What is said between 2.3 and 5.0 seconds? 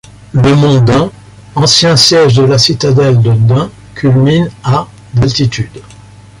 de la citadelle de Dun, culmine à